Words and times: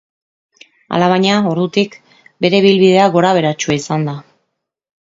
Alabaina 0.99 1.35
ordutik 1.51 1.99
bere 2.47 2.63
ibilbidea 2.65 3.07
gorabeheratsua 3.19 3.81
izan 3.85 4.11
da. 4.13 4.21